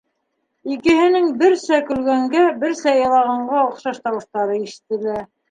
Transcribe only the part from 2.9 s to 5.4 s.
илағанға оҡшаш тауыштары ишетелә.